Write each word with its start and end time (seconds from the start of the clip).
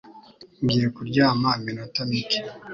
Ngiye 0.63 0.87
kuryama 0.95 1.49
iminota 1.59 1.99
mike. 2.09 2.39